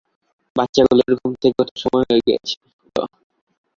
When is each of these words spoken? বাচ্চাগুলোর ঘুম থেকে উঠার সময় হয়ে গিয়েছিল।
বাচ্চাগুলোর 0.55 1.11
ঘুম 1.19 1.33
থেকে 1.41 1.57
উঠার 1.61 1.79
সময় 1.83 2.05
হয়ে 2.09 2.25
গিয়েছিল। 2.27 2.61